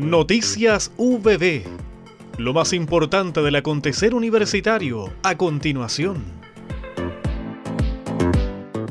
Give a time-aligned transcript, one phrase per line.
[0.00, 1.62] Noticias VB.
[2.38, 6.24] Lo más importante del acontecer universitario a continuación.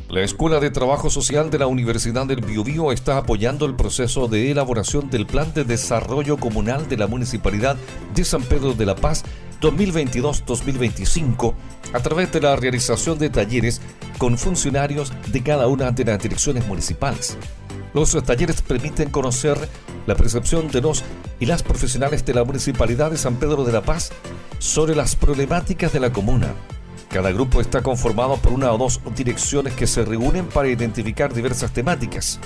[0.07, 4.51] La Escuela de Trabajo Social de la Universidad del Biobío está apoyando el proceso de
[4.51, 7.75] elaboración del Plan de Desarrollo Comunal de la Municipalidad
[8.13, 9.23] de San Pedro de la Paz
[9.61, 11.55] 2022-2025
[11.91, 13.81] a través de la realización de talleres
[14.19, 17.35] con funcionarios de cada una de las direcciones municipales.
[17.95, 19.57] Los talleres permiten conocer
[20.09, 21.03] la percepción de los
[21.39, 24.11] y las profesionales de la Municipalidad de San Pedro de la Paz
[24.57, 26.55] sobre las problemáticas de la comuna.
[27.09, 31.71] Cada grupo está conformado por una o dos direcciones que se reúnen para identificar diversas
[31.73, 32.39] temáticas,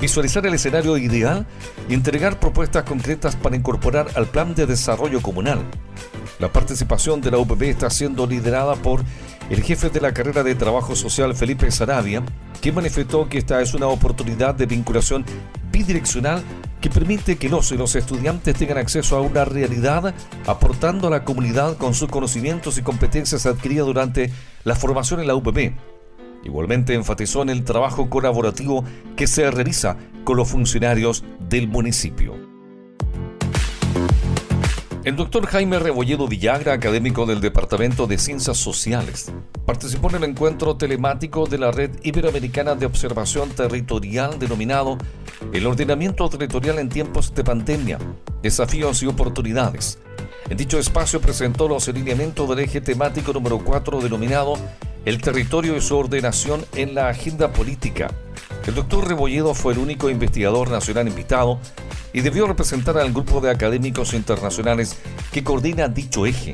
[0.00, 1.46] visualizar el escenario ideal
[1.86, 5.60] y entregar propuestas concretas para incorporar al plan de desarrollo comunal.
[6.38, 9.04] La participación de la UPB está siendo liderada por
[9.50, 12.22] el jefe de la carrera de trabajo social Felipe Sarabia,
[12.62, 15.26] que manifestó que esta es una oportunidad de vinculación
[15.70, 16.42] bidireccional
[16.82, 20.14] que permite que los y los estudiantes tengan acceso a una realidad
[20.46, 24.32] aportando a la comunidad con sus conocimientos y competencias adquiridas durante
[24.64, 25.74] la formación en la UPB.
[26.44, 28.84] Igualmente enfatizó en el trabajo colaborativo
[29.16, 32.41] que se realiza con los funcionarios del municipio.
[35.04, 39.32] El doctor Jaime Rebolledo Villagra, académico del Departamento de Ciencias Sociales,
[39.66, 44.98] participó en el encuentro telemático de la Red Iberoamericana de Observación Territorial denominado
[45.52, 47.98] El ordenamiento territorial en tiempos de pandemia,
[48.42, 49.98] desafíos y oportunidades.
[50.48, 54.54] En dicho espacio presentó los alineamientos del eje temático número 4 denominado
[55.04, 58.14] El territorio y su ordenación en la agenda política.
[58.66, 61.58] El doctor Rebolledo fue el único investigador nacional invitado
[62.12, 64.98] y debió representar al grupo de académicos internacionales
[65.32, 66.52] que coordina dicho eje.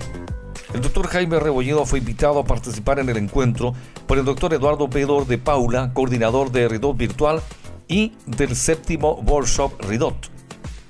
[0.73, 3.75] El doctor Jaime Rebolledo fue invitado a participar en el encuentro
[4.07, 7.43] por el doctor Eduardo Pedor de Paula, coordinador de Ridot Virtual
[7.89, 10.31] y del séptimo workshop Ridot.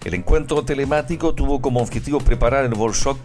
[0.05, 3.19] El encuentro telemático tuvo como objetivo preparar el workshop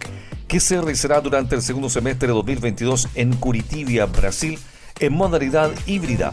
[0.48, 4.58] que se realizará durante el segundo semestre de 2022 en Curitiba, Brasil,
[4.98, 6.32] en modalidad híbrida.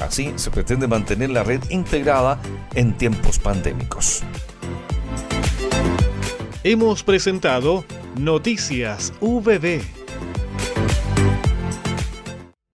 [0.00, 2.38] Así se pretende mantener la red integrada
[2.74, 4.22] en tiempos pandémicos.
[6.64, 7.84] Hemos presentado
[8.18, 10.05] Noticias VB